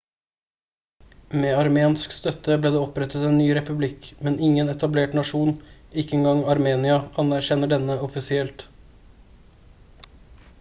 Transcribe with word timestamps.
med 1.41 1.57
armensk 1.57 2.15
støtte 2.19 2.55
ble 2.63 2.71
det 2.75 2.79
opprettet 2.85 3.25
en 3.27 3.37
ny 3.41 3.45
republikk 3.57 4.07
men 4.29 4.39
ingen 4.49 4.73
etablert 4.73 5.13
nasjon 5.19 5.53
ikke 6.03 6.17
engang 6.21 6.43
armenia 6.55 6.97
anerkjenner 7.25 7.73
denne 7.77 8.01
offisielt 8.09 8.65